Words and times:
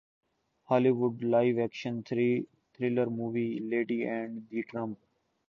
ہالی 0.69 0.91
would 0.99 1.15
live 1.31 1.55
action 1.61 1.93
thriller movie 2.73 3.47
lady 3.69 3.99
and 4.09 4.31
the 4.49 4.61
Trump 4.69 4.97